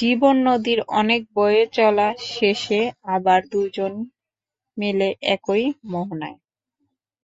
[0.00, 2.80] জীবন নদীর অনেক বয়ে চলা শেষে
[3.14, 4.02] আবার দুজনে
[4.76, 6.38] মেলে একই মোহনায়।